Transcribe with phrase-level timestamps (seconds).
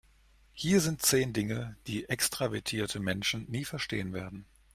[0.53, 4.45] Hier sind zehn Dinge, die extravertierte Menschen nie verstehen werden.